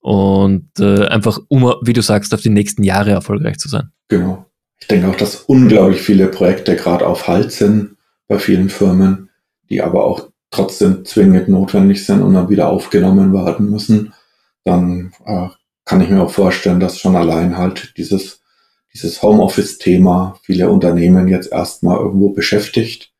[0.00, 3.90] und äh, einfach, um, wie du sagst, auf die nächsten Jahre erfolgreich zu sein.
[4.08, 4.46] Genau.
[4.80, 7.96] Ich denke auch, dass unglaublich viele Projekte gerade auf Halt sind
[8.28, 9.28] bei vielen Firmen,
[9.68, 14.14] die aber auch trotzdem zwingend notwendig sind und dann wieder aufgenommen werden müssen.
[14.64, 15.48] Dann äh,
[15.84, 18.40] kann ich mir auch vorstellen, dass schon allein halt dieses,
[18.92, 23.12] dieses Homeoffice-Thema viele Unternehmen jetzt erstmal irgendwo beschäftigt.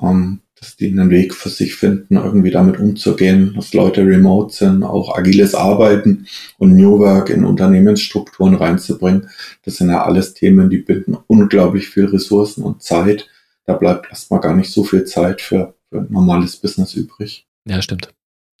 [0.00, 4.82] Ähm, dass die einen Weg für sich finden, irgendwie damit umzugehen, dass Leute remote sind,
[4.82, 9.28] auch agiles Arbeiten und New Work in Unternehmensstrukturen reinzubringen.
[9.64, 13.28] Das sind ja alles Themen, die binden unglaublich viel Ressourcen und Zeit.
[13.66, 17.46] Da bleibt erstmal gar nicht so viel Zeit für, für normales Business übrig.
[17.66, 18.08] Ja, stimmt.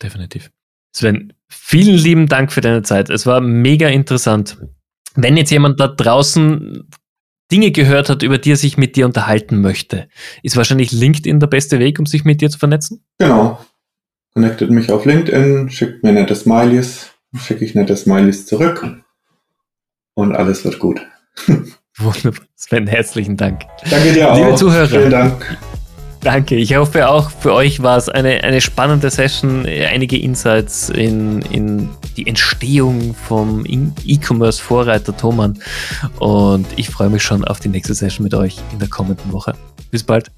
[0.02, 0.50] Definitiv.
[0.92, 3.08] Sven, vielen lieben Dank für deine Zeit.
[3.08, 4.58] Es war mega interessant.
[5.14, 6.86] Wenn jetzt jemand da draußen
[7.54, 10.08] Dinge gehört hat, über die er sich mit dir unterhalten möchte,
[10.42, 13.04] ist wahrscheinlich LinkedIn der beste Weg, um sich mit dir zu vernetzen?
[13.18, 13.64] Genau.
[14.32, 18.84] Connectet mich auf LinkedIn, schickt mir nette Smileys, schicke ich nette Smileys zurück
[20.14, 21.00] und alles wird gut.
[21.98, 22.44] Wunderbar.
[22.56, 23.62] Sven, herzlichen Dank.
[23.88, 24.36] Danke dir auch.
[24.36, 24.88] Liebe Zuhörer.
[24.88, 25.56] Vielen Dank.
[26.24, 26.56] Danke.
[26.56, 31.90] Ich hoffe auch für euch war es eine, eine spannende Session, einige Insights in, in
[32.16, 35.58] die Entstehung vom E-Commerce-Vorreiter Thomann.
[36.20, 39.54] Und ich freue mich schon auf die nächste Session mit euch in der kommenden Woche.
[39.90, 40.30] Bis bald.